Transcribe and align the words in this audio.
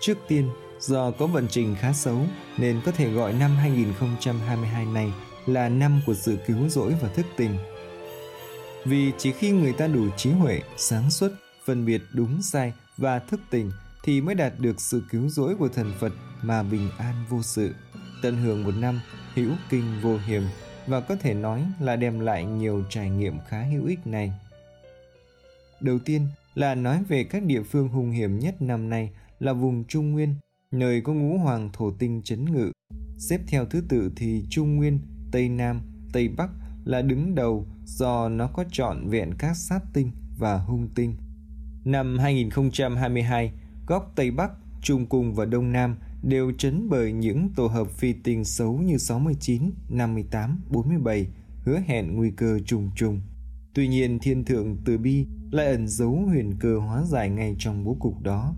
Trước 0.00 0.18
tiên, 0.28 0.50
do 0.80 1.10
có 1.10 1.26
vận 1.26 1.46
trình 1.48 1.76
khá 1.80 1.92
xấu 1.92 2.26
nên 2.58 2.80
có 2.84 2.92
thể 2.92 3.10
gọi 3.10 3.32
năm 3.32 3.56
2022 3.56 4.86
này 4.86 5.12
là 5.46 5.68
năm 5.68 6.00
của 6.06 6.14
sự 6.14 6.38
cứu 6.46 6.68
rỗi 6.68 6.94
và 7.00 7.08
thức 7.08 7.26
tỉnh. 7.36 7.58
Vì 8.84 9.12
chỉ 9.18 9.32
khi 9.32 9.50
người 9.50 9.72
ta 9.72 9.86
đủ 9.86 10.10
trí 10.16 10.30
huệ, 10.30 10.60
sáng 10.76 11.10
suốt, 11.10 11.28
phân 11.64 11.86
biệt 11.86 12.02
đúng 12.12 12.42
sai 12.42 12.72
và 12.96 13.18
thức 13.18 13.40
tỉnh 13.50 13.70
thì 14.04 14.20
mới 14.20 14.34
đạt 14.34 14.52
được 14.58 14.80
sự 14.80 15.02
cứu 15.10 15.28
rỗi 15.28 15.54
của 15.58 15.68
thần 15.68 15.92
Phật 16.00 16.12
mà 16.42 16.62
bình 16.62 16.90
an 16.98 17.14
vô 17.28 17.42
sự. 17.42 17.74
Tận 18.22 18.36
hưởng 18.36 18.64
một 18.64 18.74
năm 18.76 19.00
hữu 19.34 19.52
kinh 19.70 20.00
vô 20.02 20.18
hiểm 20.26 20.42
và 20.86 21.00
có 21.00 21.16
thể 21.16 21.34
nói 21.34 21.66
là 21.80 21.96
đem 21.96 22.20
lại 22.20 22.44
nhiều 22.44 22.84
trải 22.90 23.10
nghiệm 23.10 23.34
khá 23.48 23.62
hữu 23.62 23.86
ích 23.86 24.06
này. 24.06 24.32
Đầu 25.80 25.98
tiên 26.04 26.26
là 26.54 26.74
nói 26.74 27.02
về 27.08 27.24
các 27.24 27.42
địa 27.42 27.62
phương 27.62 27.88
hung 27.88 28.10
hiểm 28.10 28.38
nhất 28.38 28.62
năm 28.62 28.90
nay 28.90 29.10
là 29.40 29.52
vùng 29.52 29.84
Trung 29.84 30.12
Nguyên, 30.12 30.34
nơi 30.70 31.00
có 31.00 31.12
ngũ 31.12 31.38
hoàng 31.38 31.70
thổ 31.72 31.90
tinh 31.90 32.22
chấn 32.24 32.52
ngự. 32.52 32.72
Xếp 33.18 33.40
theo 33.46 33.64
thứ 33.64 33.82
tự 33.88 34.12
thì 34.16 34.44
Trung 34.50 34.76
Nguyên, 34.76 34.98
Tây 35.32 35.48
Nam, 35.48 35.80
Tây 36.12 36.28
Bắc 36.28 36.50
là 36.84 37.02
đứng 37.02 37.34
đầu 37.34 37.66
do 37.84 38.28
nó 38.28 38.46
có 38.46 38.64
trọn 38.72 39.08
vẹn 39.08 39.34
các 39.38 39.56
sát 39.56 39.80
tinh 39.92 40.10
và 40.38 40.58
hung 40.58 40.88
tinh. 40.94 41.14
Năm 41.84 42.18
2022, 42.18 43.52
góc 43.86 44.12
Tây 44.16 44.30
Bắc, 44.30 44.50
Trung 44.82 45.06
Cung 45.06 45.34
và 45.34 45.44
Đông 45.44 45.72
Nam 45.72 45.96
đều 46.22 46.52
chấn 46.58 46.88
bởi 46.88 47.12
những 47.12 47.48
tổ 47.56 47.66
hợp 47.66 47.90
phi 47.90 48.12
tinh 48.12 48.44
xấu 48.44 48.78
như 48.78 48.98
69, 48.98 49.70
58, 49.88 50.60
47, 50.70 51.26
hứa 51.64 51.78
hẹn 51.86 52.16
nguy 52.16 52.30
cơ 52.30 52.58
trùng 52.66 52.90
trùng. 52.96 53.20
Tuy 53.74 53.88
nhiên 53.88 54.18
thiên 54.18 54.44
thượng 54.44 54.76
từ 54.84 54.98
bi 54.98 55.26
lại 55.50 55.66
ẩn 55.66 55.88
giấu 55.88 56.14
huyền 56.14 56.54
cơ 56.60 56.78
hóa 56.78 57.02
giải 57.04 57.30
ngay 57.30 57.56
trong 57.58 57.84
bố 57.84 57.96
cục 58.00 58.22
đó. 58.22 58.54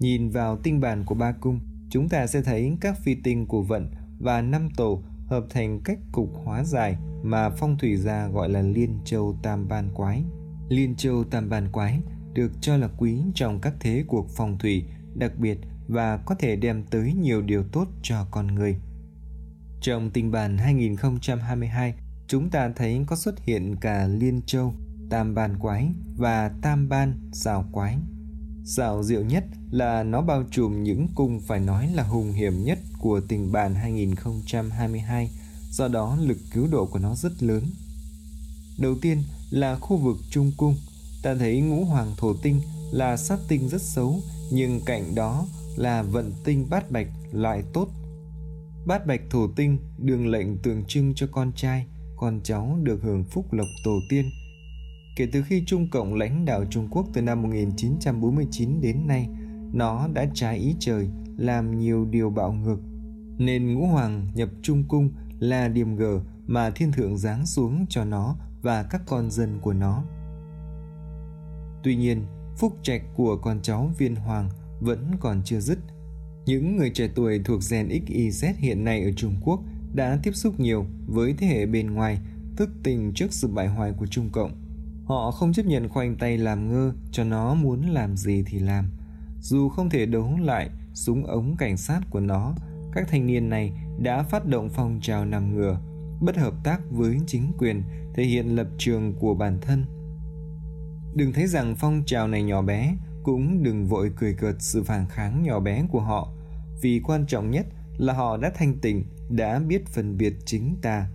Nhìn 0.00 0.30
vào 0.30 0.56
tinh 0.56 0.80
bản 0.80 1.04
của 1.04 1.14
ba 1.14 1.32
cung, 1.32 1.60
chúng 1.90 2.08
ta 2.08 2.26
sẽ 2.26 2.42
thấy 2.42 2.76
các 2.80 2.98
phi 3.04 3.14
tinh 3.14 3.46
của 3.46 3.62
vận 3.62 3.90
và 4.18 4.42
năm 4.42 4.68
tổ 4.76 5.02
hợp 5.26 5.44
thành 5.50 5.80
cách 5.84 5.98
cục 6.12 6.30
hóa 6.44 6.64
dài 6.64 6.96
mà 7.22 7.50
phong 7.50 7.78
thủy 7.78 7.96
gia 7.96 8.28
gọi 8.28 8.48
là 8.48 8.62
liên 8.62 8.98
châu 9.04 9.38
tam 9.42 9.68
ban 9.68 9.88
quái. 9.94 10.22
Liên 10.68 10.94
châu 10.96 11.24
tam 11.24 11.48
ban 11.48 11.72
quái 11.72 12.00
được 12.34 12.52
cho 12.60 12.76
là 12.76 12.88
quý 12.98 13.18
trong 13.34 13.60
các 13.60 13.74
thế 13.80 14.04
cuộc 14.06 14.28
phong 14.36 14.58
thủy, 14.58 14.84
đặc 15.14 15.32
biệt 15.38 15.58
và 15.88 16.16
có 16.16 16.34
thể 16.34 16.56
đem 16.56 16.84
tới 16.90 17.14
nhiều 17.14 17.42
điều 17.42 17.64
tốt 17.72 17.88
cho 18.02 18.26
con 18.30 18.46
người. 18.46 18.76
Trong 19.80 20.10
tinh 20.10 20.30
bản 20.30 20.58
2022, 20.58 21.94
chúng 22.26 22.50
ta 22.50 22.72
thấy 22.76 23.04
có 23.06 23.16
xuất 23.16 23.40
hiện 23.40 23.76
cả 23.76 24.06
liên 24.06 24.40
châu, 24.46 24.74
tam 25.10 25.34
ban 25.34 25.58
quái 25.58 25.88
và 26.16 26.50
tam 26.62 26.88
ban 26.88 27.30
xào 27.32 27.64
quái. 27.72 27.98
Xảo 28.70 29.02
diệu 29.02 29.22
nhất 29.22 29.44
là 29.70 30.02
nó 30.02 30.22
bao 30.22 30.44
trùm 30.50 30.82
những 30.82 31.08
cung 31.14 31.40
phải 31.40 31.60
nói 31.60 31.90
là 31.94 32.02
hùng 32.02 32.32
hiểm 32.32 32.64
nhất 32.64 32.78
của 32.98 33.20
tình 33.28 33.52
bàn 33.52 33.74
2022, 33.74 35.30
do 35.70 35.88
đó 35.88 36.16
lực 36.20 36.38
cứu 36.52 36.68
độ 36.70 36.86
của 36.86 36.98
nó 36.98 37.14
rất 37.14 37.42
lớn. 37.42 37.64
Đầu 38.78 38.94
tiên 39.02 39.22
là 39.50 39.78
khu 39.78 39.96
vực 39.96 40.16
Trung 40.30 40.52
Cung, 40.56 40.76
ta 41.22 41.34
thấy 41.34 41.60
ngũ 41.60 41.84
hoàng 41.84 42.14
thổ 42.16 42.34
tinh 42.34 42.60
là 42.92 43.16
sát 43.16 43.38
tinh 43.48 43.68
rất 43.68 43.82
xấu, 43.82 44.20
nhưng 44.50 44.80
cạnh 44.86 45.14
đó 45.14 45.46
là 45.76 46.02
vận 46.02 46.32
tinh 46.44 46.66
bát 46.70 46.90
bạch 46.90 47.08
loại 47.32 47.62
tốt. 47.72 47.88
Bát 48.86 49.06
bạch 49.06 49.20
thổ 49.30 49.48
tinh 49.56 49.78
đường 49.98 50.26
lệnh 50.26 50.58
tượng 50.58 50.84
trưng 50.84 51.14
cho 51.14 51.26
con 51.32 51.52
trai, 51.56 51.86
con 52.16 52.40
cháu 52.44 52.78
được 52.82 53.02
hưởng 53.02 53.24
phúc 53.24 53.52
lộc 53.52 53.68
tổ 53.84 53.98
tiên. 54.08 54.30
Kể 55.18 55.26
từ 55.32 55.42
khi 55.42 55.62
Trung 55.66 55.88
Cộng 55.90 56.14
lãnh 56.14 56.44
đạo 56.44 56.64
Trung 56.70 56.88
Quốc 56.90 57.06
từ 57.12 57.22
năm 57.22 57.42
1949 57.42 58.80
đến 58.80 59.06
nay, 59.06 59.28
nó 59.72 60.08
đã 60.12 60.26
trái 60.34 60.58
ý 60.58 60.74
trời, 60.78 61.08
làm 61.36 61.78
nhiều 61.78 62.04
điều 62.04 62.30
bạo 62.30 62.52
ngược. 62.52 62.78
Nên 63.38 63.74
ngũ 63.74 63.86
hoàng 63.86 64.26
nhập 64.34 64.48
Trung 64.62 64.84
Cung 64.88 65.10
là 65.38 65.68
điểm 65.68 65.96
gờ 65.96 66.20
mà 66.46 66.70
thiên 66.70 66.92
thượng 66.92 67.18
giáng 67.18 67.46
xuống 67.46 67.86
cho 67.88 68.04
nó 68.04 68.36
và 68.62 68.82
các 68.82 69.02
con 69.06 69.30
dân 69.30 69.58
của 69.62 69.72
nó. 69.72 70.04
Tuy 71.82 71.96
nhiên, 71.96 72.24
phúc 72.56 72.76
trạch 72.82 73.02
của 73.16 73.36
con 73.36 73.60
cháu 73.62 73.90
viên 73.98 74.16
hoàng 74.16 74.48
vẫn 74.80 75.10
còn 75.20 75.42
chưa 75.44 75.60
dứt. 75.60 75.78
Những 76.46 76.76
người 76.76 76.90
trẻ 76.90 77.08
tuổi 77.14 77.40
thuộc 77.44 77.60
gen 77.70 77.88
XYZ 77.88 78.52
hiện 78.58 78.84
nay 78.84 79.02
ở 79.02 79.12
Trung 79.16 79.34
Quốc 79.40 79.60
đã 79.94 80.18
tiếp 80.22 80.32
xúc 80.34 80.60
nhiều 80.60 80.86
với 81.06 81.34
thế 81.38 81.46
hệ 81.46 81.66
bên 81.66 81.94
ngoài, 81.94 82.18
thức 82.56 82.70
tình 82.82 83.12
trước 83.14 83.32
sự 83.32 83.48
bại 83.48 83.68
hoại 83.68 83.92
của 83.92 84.06
Trung 84.06 84.30
Cộng. 84.32 84.67
Họ 85.08 85.30
không 85.30 85.52
chấp 85.52 85.66
nhận 85.66 85.88
khoanh 85.88 86.16
tay 86.16 86.38
làm 86.38 86.68
ngơ 86.68 86.92
cho 87.12 87.24
nó 87.24 87.54
muốn 87.54 87.88
làm 87.88 88.16
gì 88.16 88.42
thì 88.46 88.58
làm. 88.58 88.90
Dù 89.40 89.68
không 89.68 89.90
thể 89.90 90.06
đấu 90.06 90.38
lại 90.42 90.70
súng 90.94 91.26
ống 91.26 91.56
cảnh 91.58 91.76
sát 91.76 92.00
của 92.10 92.20
nó, 92.20 92.54
các 92.92 93.08
thanh 93.08 93.26
niên 93.26 93.48
này 93.48 93.72
đã 93.98 94.22
phát 94.22 94.46
động 94.46 94.68
phong 94.68 95.00
trào 95.02 95.24
nằm 95.24 95.56
ngửa, 95.56 95.80
bất 96.20 96.36
hợp 96.36 96.54
tác 96.64 96.80
với 96.90 97.18
chính 97.26 97.52
quyền, 97.58 97.82
thể 98.14 98.24
hiện 98.24 98.56
lập 98.56 98.66
trường 98.78 99.14
của 99.14 99.34
bản 99.34 99.58
thân. 99.60 99.84
Đừng 101.14 101.32
thấy 101.32 101.46
rằng 101.46 101.74
phong 101.76 102.02
trào 102.06 102.28
này 102.28 102.42
nhỏ 102.42 102.62
bé, 102.62 102.96
cũng 103.22 103.62
đừng 103.62 103.86
vội 103.86 104.10
cười 104.16 104.34
cợt 104.34 104.54
sự 104.58 104.82
phản 104.82 105.06
kháng 105.08 105.42
nhỏ 105.42 105.60
bé 105.60 105.84
của 105.90 106.00
họ, 106.00 106.32
vì 106.82 107.00
quan 107.04 107.26
trọng 107.26 107.50
nhất 107.50 107.66
là 107.98 108.12
họ 108.12 108.36
đã 108.36 108.52
thanh 108.54 108.78
tịnh, 108.78 109.04
đã 109.30 109.58
biết 109.58 109.86
phân 109.86 110.16
biệt 110.16 110.34
chính 110.46 110.76
ta. 110.82 111.08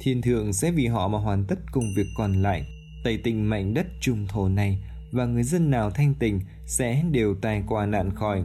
Thiên 0.00 0.22
thượng 0.22 0.52
sẽ 0.52 0.70
vì 0.70 0.86
họ 0.86 1.08
mà 1.08 1.18
hoàn 1.18 1.44
tất 1.44 1.72
công 1.72 1.84
việc 1.96 2.06
còn 2.16 2.32
lại, 2.32 2.66
tẩy 3.06 3.16
tình 3.16 3.48
mảnh 3.50 3.74
đất 3.74 3.86
trung 4.00 4.26
thổ 4.28 4.48
này 4.48 4.78
và 5.12 5.26
người 5.26 5.42
dân 5.42 5.70
nào 5.70 5.90
thanh 5.90 6.14
tình 6.18 6.40
sẽ 6.66 7.02
đều 7.10 7.34
tai 7.34 7.62
qua 7.66 7.86
nạn 7.86 8.10
khỏi. 8.14 8.42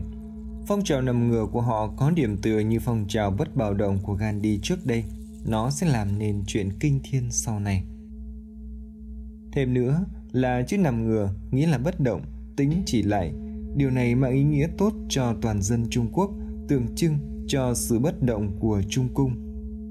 Phong 0.68 0.84
trào 0.84 1.02
nằm 1.02 1.30
ngửa 1.30 1.46
của 1.52 1.62
họ 1.62 1.94
có 1.98 2.12
điểm 2.12 2.38
tựa 2.38 2.60
như 2.60 2.80
phong 2.80 3.06
trào 3.08 3.32
bất 3.32 3.56
bạo 3.56 3.74
động 3.74 4.00
của 4.04 4.14
Gandhi 4.14 4.60
trước 4.64 4.86
đây. 4.86 5.04
Nó 5.46 5.70
sẽ 5.70 5.88
làm 5.88 6.20
nên 6.20 6.44
chuyện 6.48 6.70
kinh 6.80 7.00
thiên 7.04 7.32
sau 7.32 7.60
này. 7.60 7.84
Thêm 9.52 9.74
nữa 9.74 10.06
là 10.32 10.62
chữ 10.68 10.78
nằm 10.78 11.08
ngửa 11.08 11.34
nghĩa 11.52 11.68
là 11.68 11.78
bất 11.78 12.00
động, 12.00 12.22
tính 12.58 12.84
chỉ 12.86 13.04
lại. 13.04 13.34
Điều 13.76 13.90
này 13.90 14.16
mang 14.16 14.32
ý 14.32 14.44
nghĩa 14.44 14.68
tốt 14.78 14.94
cho 15.10 15.36
toàn 15.42 15.62
dân 15.62 15.86
Trung 15.90 16.08
Quốc, 16.14 16.32
tượng 16.68 16.96
trưng 16.96 17.46
cho 17.48 17.74
sự 17.74 18.00
bất 18.00 18.24
động 18.24 18.52
của 18.60 18.82
Trung 18.90 19.10
Cung. 19.14 19.32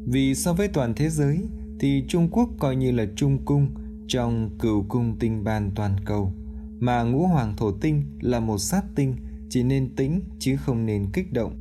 Vì 0.07 0.35
so 0.35 0.53
với 0.53 0.69
toàn 0.69 0.95
thế 0.95 1.09
giới 1.09 1.39
thì 1.81 2.05
Trung 2.09 2.29
Quốc 2.33 2.49
coi 2.59 2.77
như 2.77 2.93
là 2.93 3.07
Trung 3.17 3.45
Cung 3.45 3.69
trong 4.11 4.51
cửu 4.59 4.85
cung 4.89 5.17
tinh 5.19 5.45
ban 5.45 5.71
toàn 5.75 5.97
cầu, 6.05 6.33
mà 6.81 7.03
ngũ 7.03 7.27
hoàng 7.27 7.57
thổ 7.57 7.73
tinh 7.73 8.05
là 8.21 8.41
một 8.41 8.59
sát 8.59 8.85
tinh 8.95 9.17
chỉ 9.49 9.63
nên 9.63 9.95
tĩnh 9.97 10.21
chứ 10.39 10.57
không 10.57 10.87
nên 10.87 11.07
kích 11.13 11.33
động. 11.33 11.57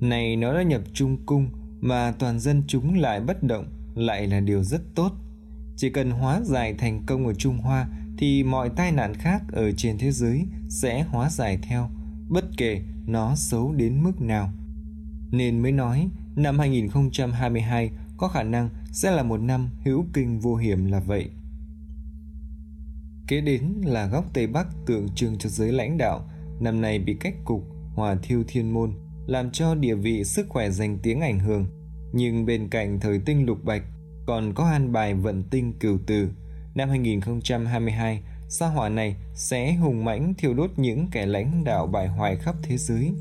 Này 0.00 0.36
nó 0.36 0.54
đã 0.54 0.62
nhập 0.62 0.80
Trung 0.92 1.16
Cung 1.26 1.48
mà 1.80 2.14
toàn 2.18 2.40
dân 2.40 2.62
chúng 2.66 2.94
lại 2.94 3.20
bất 3.20 3.42
động 3.42 3.66
lại 3.94 4.26
là 4.26 4.40
điều 4.40 4.62
rất 4.62 4.82
tốt. 4.94 5.12
Chỉ 5.76 5.90
cần 5.90 6.10
hóa 6.10 6.40
giải 6.44 6.74
thành 6.74 7.02
công 7.06 7.26
ở 7.26 7.34
Trung 7.34 7.58
Hoa 7.58 7.88
thì 8.18 8.44
mọi 8.44 8.70
tai 8.76 8.92
nạn 8.92 9.14
khác 9.14 9.42
ở 9.52 9.72
trên 9.72 9.98
thế 9.98 10.12
giới 10.12 10.46
sẽ 10.68 11.02
hóa 11.02 11.30
giải 11.30 11.58
theo, 11.62 11.90
bất 12.28 12.44
kể 12.56 12.82
nó 13.06 13.34
xấu 13.36 13.72
đến 13.72 14.02
mức 14.02 14.20
nào. 14.20 14.50
Nên 15.30 15.62
mới 15.62 15.72
nói 15.72 16.08
năm 16.36 16.58
2022 16.58 17.90
có 18.16 18.28
khả 18.28 18.42
năng 18.42 18.68
sẽ 18.92 19.10
là 19.10 19.22
một 19.22 19.40
năm 19.40 19.68
hữu 19.84 20.06
kinh 20.12 20.40
vô 20.40 20.56
hiểm 20.56 20.84
là 20.84 21.00
vậy. 21.00 21.30
Kế 23.28 23.40
đến 23.40 23.62
là 23.84 24.06
góc 24.06 24.24
Tây 24.34 24.46
Bắc 24.46 24.66
tượng 24.86 25.08
trưng 25.14 25.38
cho 25.38 25.48
giới 25.48 25.72
lãnh 25.72 25.98
đạo, 25.98 26.30
năm 26.60 26.80
nay 26.80 26.98
bị 26.98 27.16
cách 27.20 27.34
cục, 27.44 27.62
hòa 27.94 28.16
thiêu 28.22 28.44
thiên 28.48 28.74
môn, 28.74 28.92
làm 29.26 29.50
cho 29.50 29.74
địa 29.74 29.94
vị 29.94 30.24
sức 30.24 30.46
khỏe 30.48 30.70
danh 30.70 30.98
tiếng 31.02 31.20
ảnh 31.20 31.38
hưởng. 31.38 31.66
Nhưng 32.12 32.46
bên 32.46 32.68
cạnh 32.68 33.00
thời 33.00 33.20
tinh 33.24 33.46
lục 33.46 33.64
bạch 33.64 33.82
còn 34.26 34.54
có 34.54 34.64
an 34.64 34.92
bài 34.92 35.14
vận 35.14 35.44
tinh 35.50 35.72
cửu 35.80 35.98
tử, 36.06 36.28
năm 36.74 36.88
2022, 36.88 38.22
sao 38.48 38.70
hỏa 38.70 38.88
này 38.88 39.16
sẽ 39.34 39.74
hùng 39.74 40.04
mãnh 40.04 40.34
thiêu 40.34 40.54
đốt 40.54 40.70
những 40.76 41.08
kẻ 41.12 41.26
lãnh 41.26 41.64
đạo 41.64 41.86
bại 41.86 42.08
hoại 42.08 42.36
khắp 42.36 42.54
thế 42.62 42.76
giới. 42.76 43.12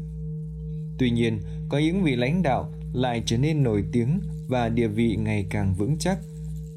Tuy 0.99 1.09
nhiên, 1.09 1.39
có 1.69 1.77
những 1.77 2.03
vị 2.03 2.15
lãnh 2.15 2.43
đạo 2.43 2.71
lại 2.93 3.23
trở 3.25 3.37
nên 3.37 3.63
nổi 3.63 3.83
tiếng 3.91 4.19
và 4.47 4.69
địa 4.69 4.87
vị 4.87 5.15
ngày 5.15 5.45
càng 5.49 5.73
vững 5.73 5.97
chắc. 5.99 6.17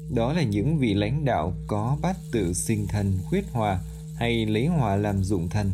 Đó 0.09 0.33
là 0.33 0.43
những 0.43 0.77
vị 0.77 0.93
lãnh 0.93 1.25
đạo 1.25 1.53
có 1.67 1.97
bát 2.01 2.17
tự 2.31 2.53
sinh 2.53 2.87
thần 2.87 3.13
khuyết 3.25 3.45
hòa 3.51 3.81
hay 4.15 4.45
lấy 4.45 4.67
hòa 4.67 4.95
làm 4.95 5.23
dụng 5.23 5.49
thần. 5.49 5.71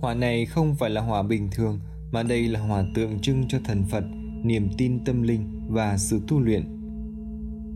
Hòa 0.00 0.14
này 0.14 0.46
không 0.46 0.74
phải 0.74 0.90
là 0.90 1.00
hòa 1.00 1.22
bình 1.22 1.48
thường 1.50 1.80
mà 2.12 2.22
đây 2.22 2.48
là 2.48 2.60
hòa 2.60 2.84
tượng 2.94 3.20
trưng 3.20 3.48
cho 3.48 3.58
thần 3.64 3.84
Phật, 3.90 4.04
niềm 4.42 4.68
tin 4.78 5.04
tâm 5.04 5.22
linh 5.22 5.66
và 5.68 5.98
sự 5.98 6.20
tu 6.28 6.40
luyện. 6.40 6.64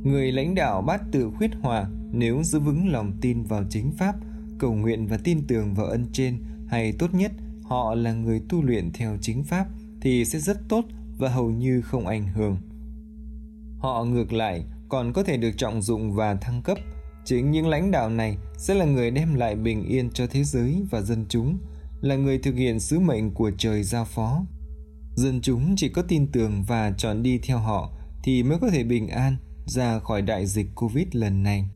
Người 0.05 0.33
lãnh 0.33 0.55
đạo 0.55 0.83
bát 0.83 1.03
tự 1.13 1.31
khuyết 1.39 1.51
hòa 1.63 1.91
nếu 2.13 2.43
giữ 2.43 2.61
vững 2.61 2.89
lòng 2.89 3.13
tin 3.21 3.43
vào 3.43 3.65
chính 3.71 3.93
pháp, 3.93 4.15
cầu 4.59 4.75
nguyện 4.75 5.07
và 5.07 5.19
tin 5.25 5.47
tưởng 5.47 5.75
vào 5.75 5.87
ân 5.87 6.07
trên 6.13 6.39
hay 6.69 6.93
tốt 6.93 7.15
nhất 7.15 7.33
họ 7.63 7.95
là 7.95 8.13
người 8.13 8.41
tu 8.49 8.63
luyện 8.63 8.91
theo 8.93 9.17
chính 9.21 9.45
pháp 9.45 9.67
thì 10.01 10.25
sẽ 10.25 10.39
rất 10.39 10.69
tốt 10.69 10.85
và 11.19 11.29
hầu 11.29 11.51
như 11.51 11.81
không 11.81 12.07
ảnh 12.07 12.29
hưởng. 12.29 12.57
Họ 13.79 14.05
ngược 14.05 14.33
lại 14.33 14.65
còn 14.91 15.13
có 15.13 15.23
thể 15.23 15.37
được 15.37 15.53
trọng 15.57 15.83
dụng 15.83 16.13
và 16.13 16.35
thăng 16.35 16.63
cấp. 16.63 16.79
Chính 17.25 17.51
những 17.51 17.69
lãnh 17.69 17.91
đạo 17.91 18.11
này 18.11 18.37
sẽ 18.57 18.75
là 18.75 18.85
người 18.85 19.11
đem 19.11 19.35
lại 19.35 19.55
bình 19.57 19.85
yên 19.85 20.11
cho 20.11 20.27
thế 20.27 20.45
giới 20.45 20.83
và 20.91 21.01
dân 21.01 21.27
chúng, 21.29 21.59
là 22.01 22.17
người 22.17 22.39
thực 22.39 22.55
hiện 22.55 22.81
sứ 22.81 22.99
mệnh 22.99 23.35
của 23.35 23.51
trời 23.59 23.83
giao 23.83 24.05
phó. 24.05 24.45
Dân 25.15 25.41
chúng 25.41 25.75
chỉ 25.77 25.89
có 25.89 26.03
tin 26.03 26.33
tưởng 26.33 26.65
và 26.67 26.93
chọn 26.99 27.23
đi 27.23 27.39
theo 27.39 27.59
họ 27.59 27.93
thì 28.23 28.43
mới 28.43 28.59
có 28.59 28.71
thể 28.71 28.85
bình 28.85 29.09
an 29.09 29.37
ra 29.67 29.99
khỏi 29.99 30.23
đại 30.23 30.47
dịch 30.47 30.67
Covid 30.75 31.07
lần 31.13 31.43
này. 31.43 31.69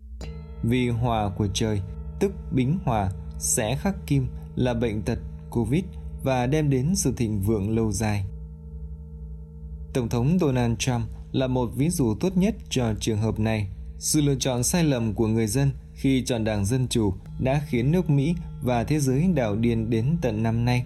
Vì 0.63 0.89
hòa 0.89 1.31
của 1.37 1.49
trời, 1.55 1.81
tức 2.21 2.33
bính 2.53 2.79
hòa, 2.85 3.11
sẽ 3.39 3.77
khắc 3.77 3.95
kim 4.07 4.29
là 4.57 4.75
bệnh 4.75 5.03
tật 5.03 5.19
Covid 5.51 5.85
và 6.23 6.47
đem 6.47 6.71
đến 6.71 6.95
sự 6.95 7.15
thịnh 7.17 7.41
vượng 7.41 7.77
lâu 7.77 7.93
dài. 7.93 8.25
Tổng 9.95 10.09
thống 10.09 10.39
Donald 10.41 10.75
Trump 10.79 11.03
là 11.35 11.47
một 11.47 11.71
ví 11.77 11.91
dụ 11.91 12.15
tốt 12.15 12.37
nhất 12.37 12.55
cho 12.71 12.95
trường 13.01 13.19
hợp 13.19 13.41
này. 13.41 13.69
Sự 13.99 14.21
lựa 14.21 14.35
chọn 14.35 14.63
sai 14.63 14.85
lầm 14.85 15.15
của 15.15 15.27
người 15.27 15.47
dân 15.47 15.71
khi 15.95 16.25
chọn 16.25 16.45
Đảng 16.45 16.65
Dân 16.65 16.89
Chủ 16.89 17.13
đã 17.39 17.63
khiến 17.67 17.93
nước 17.93 18.11
Mỹ 18.11 18.35
và 18.63 18.85
thế 18.85 19.01
giới 19.01 19.27
đảo 19.35 19.57
điên 19.57 19.91
đến 19.91 20.17
tận 20.23 20.43
năm 20.43 20.65
nay. 20.65 20.85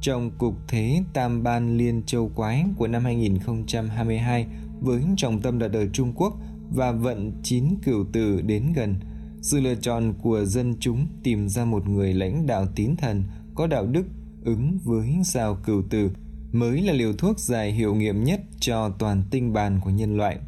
Trong 0.00 0.30
cục 0.38 0.54
thế 0.68 1.02
Tam 1.12 1.42
Ban 1.42 1.76
Liên 1.78 2.02
Châu 2.06 2.30
Quái 2.34 2.64
của 2.76 2.86
năm 2.86 3.04
2022 3.04 4.46
với 4.80 5.02
trọng 5.16 5.40
tâm 5.40 5.58
đặt 5.58 5.72
ở 5.72 5.86
Trung 5.92 6.12
Quốc 6.16 6.36
và 6.70 6.92
vận 6.92 7.32
chín 7.42 7.64
cửu 7.82 8.04
tử 8.12 8.40
đến 8.40 8.72
gần, 8.74 8.94
sự 9.40 9.60
lựa 9.60 9.74
chọn 9.74 10.14
của 10.22 10.44
dân 10.44 10.74
chúng 10.80 11.06
tìm 11.22 11.48
ra 11.48 11.64
một 11.64 11.88
người 11.88 12.14
lãnh 12.14 12.46
đạo 12.46 12.66
tín 12.76 12.96
thần 12.96 13.24
có 13.54 13.66
đạo 13.66 13.86
đức 13.86 14.04
ứng 14.44 14.78
với 14.84 15.08
sao 15.24 15.58
cửu 15.64 15.82
tử 15.90 16.10
mới 16.52 16.82
là 16.82 16.92
liều 16.92 17.12
thuốc 17.12 17.38
dài 17.38 17.72
hiệu 17.72 17.94
nghiệm 17.94 18.24
nhất 18.24 18.40
cho 18.60 18.90
toàn 18.98 19.24
tinh 19.30 19.52
bàn 19.52 19.80
của 19.84 19.90
nhân 19.90 20.16
loại. 20.16 20.38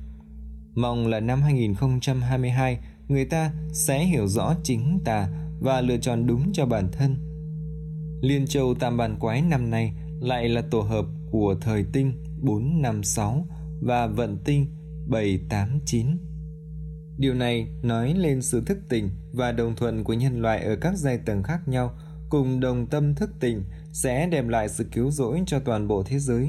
Mong 0.74 1.06
là 1.06 1.20
năm 1.20 1.42
2022 1.42 2.78
người 3.08 3.24
ta 3.24 3.52
sẽ 3.72 4.04
hiểu 4.04 4.26
rõ 4.26 4.54
chính 4.62 4.98
ta 5.04 5.28
và 5.60 5.80
lựa 5.80 5.96
chọn 5.96 6.26
đúng 6.26 6.52
cho 6.52 6.66
bản 6.66 6.88
thân. 6.92 7.16
Liên 8.22 8.46
châu 8.46 8.74
tam 8.74 8.96
bàn 8.96 9.16
quái 9.20 9.42
năm 9.42 9.70
nay 9.70 9.92
lại 10.20 10.48
là 10.48 10.62
tổ 10.70 10.80
hợp 10.80 11.04
của 11.30 11.54
thời 11.60 11.84
tinh 11.92 12.12
456 12.42 13.46
và 13.82 14.06
vận 14.06 14.38
tinh 14.44 14.66
789. 15.06 16.06
Điều 17.18 17.34
này 17.34 17.68
nói 17.82 18.14
lên 18.14 18.42
sự 18.42 18.62
thức 18.66 18.78
tỉnh 18.88 19.10
và 19.32 19.52
đồng 19.52 19.76
thuận 19.76 20.04
của 20.04 20.12
nhân 20.12 20.42
loại 20.42 20.64
ở 20.64 20.76
các 20.76 20.96
giai 20.96 21.18
tầng 21.18 21.42
khác 21.42 21.68
nhau 21.68 21.94
cùng 22.34 22.60
đồng 22.60 22.86
tâm 22.86 23.14
thức 23.14 23.30
tỉnh 23.40 23.62
sẽ 23.92 24.26
đem 24.26 24.48
lại 24.48 24.68
sự 24.68 24.84
cứu 24.92 25.10
rỗi 25.10 25.42
cho 25.46 25.58
toàn 25.58 25.88
bộ 25.88 26.02
thế 26.02 26.18
giới. 26.18 26.48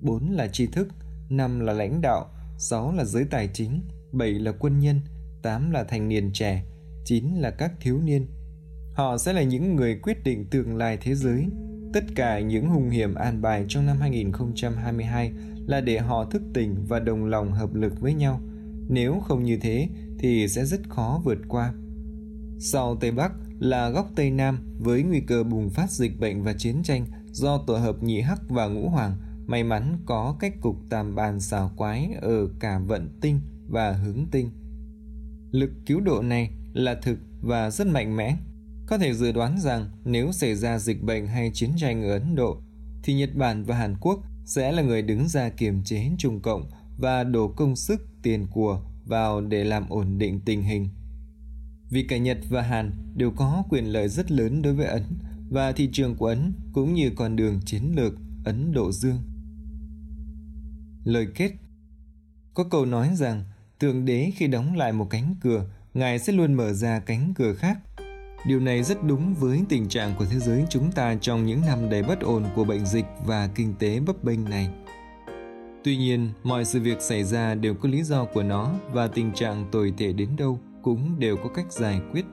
4 0.00 0.30
là 0.30 0.48
tri 0.48 0.66
thức, 0.66 0.88
5 1.28 1.60
là 1.60 1.72
lãnh 1.72 2.00
đạo, 2.00 2.26
6 2.58 2.92
là 2.92 3.04
giới 3.04 3.24
tài 3.30 3.48
chính, 3.52 3.82
7 4.12 4.30
là 4.30 4.52
quân 4.52 4.78
nhân, 4.78 5.00
8 5.42 5.70
là 5.70 5.84
thành 5.84 6.08
niên 6.08 6.30
trẻ, 6.32 6.64
9 7.04 7.24
là 7.34 7.50
các 7.50 7.72
thiếu 7.80 8.00
niên. 8.04 8.26
Họ 8.94 9.18
sẽ 9.18 9.32
là 9.32 9.42
những 9.42 9.76
người 9.76 9.98
quyết 10.02 10.24
định 10.24 10.46
tương 10.50 10.76
lai 10.76 10.98
thế 11.00 11.14
giới. 11.14 11.46
Tất 11.92 12.04
cả 12.14 12.40
những 12.40 12.68
hung 12.68 12.90
hiểm 12.90 13.14
an 13.14 13.42
bài 13.42 13.64
trong 13.68 13.86
năm 13.86 13.96
2022 14.00 15.32
là 15.66 15.80
để 15.80 15.98
họ 15.98 16.24
thức 16.24 16.42
tỉnh 16.54 16.84
và 16.88 17.00
đồng 17.00 17.24
lòng 17.24 17.52
hợp 17.52 17.74
lực 17.74 18.00
với 18.00 18.14
nhau. 18.14 18.40
Nếu 18.88 19.20
không 19.20 19.44
như 19.44 19.58
thế 19.62 19.88
thì 20.18 20.48
sẽ 20.48 20.64
rất 20.64 20.80
khó 20.88 21.20
vượt 21.24 21.38
qua. 21.48 21.72
Sau 22.58 22.96
Tây 22.96 23.10
Bắc 23.10 23.32
là 23.58 23.90
góc 23.90 24.10
Tây 24.16 24.30
Nam 24.30 24.58
với 24.78 25.02
nguy 25.02 25.20
cơ 25.20 25.44
bùng 25.44 25.70
phát 25.70 25.90
dịch 25.90 26.20
bệnh 26.20 26.42
và 26.42 26.52
chiến 26.52 26.82
tranh 26.82 27.06
do 27.30 27.58
tổ 27.58 27.76
hợp 27.76 28.02
nhị 28.02 28.20
hắc 28.20 28.40
và 28.48 28.66
ngũ 28.66 28.88
hoàng 28.88 29.16
may 29.46 29.64
mắn 29.64 29.98
có 30.06 30.36
cách 30.40 30.54
cục 30.60 30.76
tam 30.90 31.14
bàn 31.14 31.40
xào 31.40 31.70
quái 31.76 32.10
ở 32.20 32.48
cả 32.60 32.78
vận 32.78 33.18
tinh 33.20 33.40
và 33.68 33.92
hướng 33.92 34.26
tinh. 34.30 34.50
Lực 35.50 35.70
cứu 35.86 36.00
độ 36.00 36.22
này 36.22 36.50
là 36.72 36.94
thực 37.02 37.18
và 37.42 37.70
rất 37.70 37.86
mạnh 37.86 38.16
mẽ. 38.16 38.36
Có 38.86 38.98
thể 38.98 39.14
dự 39.14 39.32
đoán 39.32 39.60
rằng 39.60 39.90
nếu 40.04 40.32
xảy 40.32 40.54
ra 40.54 40.78
dịch 40.78 41.02
bệnh 41.02 41.26
hay 41.26 41.50
chiến 41.54 41.70
tranh 41.76 42.02
ở 42.02 42.12
Ấn 42.12 42.34
Độ, 42.34 42.60
thì 43.02 43.14
Nhật 43.14 43.34
Bản 43.34 43.64
và 43.64 43.76
Hàn 43.76 43.96
Quốc 44.00 44.20
sẽ 44.44 44.72
là 44.72 44.82
người 44.82 45.02
đứng 45.02 45.28
ra 45.28 45.48
kiềm 45.48 45.82
chế 45.84 46.10
Trung 46.18 46.40
Cộng 46.40 46.70
và 46.98 47.24
đổ 47.24 47.48
công 47.48 47.76
sức 47.76 48.00
tiền 48.22 48.46
của 48.50 48.82
vào 49.04 49.40
để 49.40 49.64
làm 49.64 49.88
ổn 49.88 50.18
định 50.18 50.40
tình 50.40 50.62
hình. 50.62 50.88
Vì 51.90 52.02
cả 52.02 52.16
Nhật 52.16 52.38
và 52.48 52.62
Hàn 52.62 52.90
đều 53.14 53.30
có 53.30 53.62
quyền 53.68 53.84
lợi 53.92 54.08
rất 54.08 54.30
lớn 54.30 54.62
đối 54.62 54.74
với 54.74 54.86
Ấn 54.86 55.02
và 55.50 55.72
thị 55.72 55.88
trường 55.92 56.16
của 56.16 56.26
Ấn 56.26 56.52
cũng 56.72 56.94
như 56.94 57.10
con 57.16 57.36
đường 57.36 57.60
chiến 57.64 57.82
lược 57.96 58.14
Ấn 58.44 58.72
Độ 58.72 58.92
Dương. 58.92 59.22
Lời 61.04 61.26
kết 61.34 61.52
Có 62.54 62.64
câu 62.64 62.86
nói 62.86 63.16
rằng 63.16 63.44
Thượng 63.80 64.04
đế 64.04 64.30
khi 64.36 64.46
đóng 64.46 64.76
lại 64.76 64.92
một 64.92 65.06
cánh 65.10 65.34
cửa, 65.40 65.66
Ngài 65.94 66.18
sẽ 66.18 66.32
luôn 66.32 66.54
mở 66.54 66.72
ra 66.72 67.00
cánh 67.00 67.32
cửa 67.36 67.54
khác. 67.54 67.78
Điều 68.46 68.60
này 68.60 68.82
rất 68.82 69.04
đúng 69.04 69.34
với 69.34 69.60
tình 69.68 69.88
trạng 69.88 70.14
của 70.18 70.24
thế 70.24 70.38
giới 70.38 70.64
chúng 70.70 70.92
ta 70.92 71.14
trong 71.20 71.46
những 71.46 71.60
năm 71.60 71.90
đầy 71.90 72.02
bất 72.02 72.20
ổn 72.20 72.44
của 72.54 72.64
bệnh 72.64 72.86
dịch 72.86 73.06
và 73.24 73.48
kinh 73.54 73.74
tế 73.78 74.00
bấp 74.00 74.24
bênh 74.24 74.44
này. 74.44 74.68
Tuy 75.84 75.96
nhiên, 75.96 76.30
mọi 76.42 76.64
sự 76.64 76.80
việc 76.80 77.00
xảy 77.00 77.24
ra 77.24 77.54
đều 77.54 77.74
có 77.74 77.88
lý 77.88 78.02
do 78.02 78.24
của 78.24 78.42
nó 78.42 78.74
và 78.92 79.06
tình 79.06 79.32
trạng 79.32 79.68
tồi 79.72 79.92
tệ 79.98 80.12
đến 80.12 80.28
đâu 80.36 80.60
cũng 80.86 81.18
đều 81.18 81.36
có 81.36 81.48
cách 81.48 81.72
giải 81.72 82.00
quyết. 82.12 82.24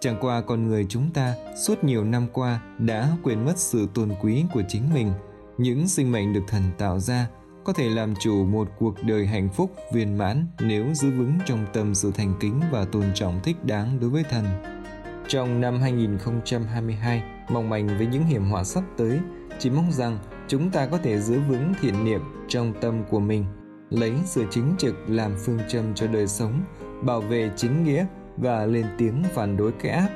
Chẳng 0.00 0.16
qua 0.20 0.40
con 0.40 0.66
người 0.66 0.86
chúng 0.88 1.10
ta 1.14 1.34
suốt 1.66 1.84
nhiều 1.84 2.04
năm 2.04 2.26
qua 2.32 2.60
đã 2.78 3.08
quên 3.22 3.44
mất 3.44 3.58
sự 3.58 3.88
tôn 3.94 4.10
quý 4.22 4.44
của 4.54 4.62
chính 4.68 4.94
mình, 4.94 5.12
những 5.58 5.88
sinh 5.88 6.12
mệnh 6.12 6.32
được 6.32 6.40
thần 6.48 6.62
tạo 6.78 6.98
ra 6.98 7.28
có 7.64 7.72
thể 7.72 7.88
làm 7.88 8.14
chủ 8.20 8.44
một 8.44 8.68
cuộc 8.78 8.94
đời 9.02 9.26
hạnh 9.26 9.48
phúc 9.48 9.74
viên 9.92 10.18
mãn 10.18 10.46
nếu 10.60 10.94
giữ 10.94 11.10
vững 11.10 11.38
trong 11.46 11.66
tâm 11.72 11.94
sự 11.94 12.12
thành 12.14 12.34
kính 12.40 12.60
và 12.70 12.84
tôn 12.84 13.04
trọng 13.14 13.40
thích 13.42 13.64
đáng 13.64 14.00
đối 14.00 14.10
với 14.10 14.24
thần. 14.30 14.44
Trong 15.28 15.60
năm 15.60 15.80
2022, 15.80 17.22
mong 17.48 17.70
manh 17.70 17.86
với 17.98 18.06
những 18.06 18.24
hiểm 18.24 18.44
họa 18.44 18.64
sắp 18.64 18.84
tới, 18.96 19.20
chỉ 19.58 19.70
mong 19.70 19.92
rằng 19.92 20.18
chúng 20.48 20.70
ta 20.70 20.86
có 20.86 20.98
thể 20.98 21.20
giữ 21.20 21.40
vững 21.48 21.74
thiện 21.80 22.04
niệm 22.04 22.20
trong 22.48 22.72
tâm 22.80 23.04
của 23.10 23.20
mình, 23.20 23.44
lấy 23.90 24.12
sự 24.24 24.44
chính 24.50 24.74
trực 24.78 24.94
làm 25.08 25.36
phương 25.38 25.58
châm 25.68 25.94
cho 25.94 26.06
đời 26.06 26.26
sống, 26.26 26.62
bảo 27.02 27.20
vệ 27.20 27.50
chính 27.56 27.84
nghĩa 27.84 28.06
và 28.36 28.66
lên 28.66 28.86
tiếng 28.98 29.22
phản 29.34 29.56
đối 29.56 29.72
cái 29.72 29.92
ác. 29.92 30.10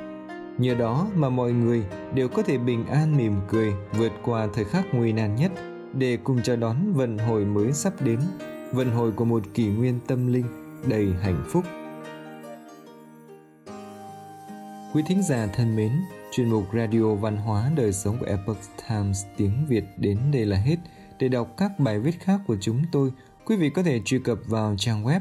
Nhờ 0.59 0.75
đó 0.75 1.06
mà 1.15 1.29
mọi 1.29 1.53
người 1.53 1.83
đều 2.15 2.29
có 2.29 2.43
thể 2.43 2.59
bình 2.59 2.87
an 2.87 3.17
mỉm 3.17 3.33
cười 3.49 3.73
vượt 3.99 4.12
qua 4.25 4.49
thời 4.55 4.65
khắc 4.65 4.85
nguy 4.93 5.12
nan 5.12 5.37
nhất 5.37 5.53
để 5.94 6.19
cùng 6.25 6.43
chào 6.43 6.56
đón 6.56 6.93
vận 6.93 7.19
hồi 7.19 7.44
mới 7.44 7.73
sắp 7.73 7.93
đến, 8.00 8.21
vận 8.73 8.91
hồi 8.91 9.12
của 9.12 9.25
một 9.25 9.43
kỷ 9.55 9.67
nguyên 9.67 10.00
tâm 10.06 10.33
linh 10.33 10.44
đầy 10.88 11.09
hạnh 11.23 11.44
phúc. 11.49 11.65
Quý 14.94 15.03
thính 15.06 15.23
giả 15.23 15.47
thân 15.47 15.77
mến, 15.77 15.93
chuyên 16.33 16.50
mục 16.50 16.65
Radio 16.75 17.15
Văn 17.15 17.37
hóa 17.37 17.71
Đời 17.77 17.93
Sống 17.93 18.17
của 18.21 18.27
Epoch 18.27 18.59
Times 18.88 19.25
tiếng 19.37 19.67
Việt 19.69 19.85
đến 19.97 20.19
đây 20.33 20.47
là 20.47 20.56
hết. 20.56 20.77
Để 21.19 21.29
đọc 21.29 21.55
các 21.56 21.78
bài 21.78 22.00
viết 22.00 22.21
khác 22.21 22.40
của 22.47 22.57
chúng 22.61 22.83
tôi, 22.93 23.12
quý 23.45 23.57
vị 23.57 23.71
có 23.71 23.83
thể 23.83 24.00
truy 24.05 24.19
cập 24.19 24.38
vào 24.47 24.75
trang 24.78 25.05
web 25.05 25.21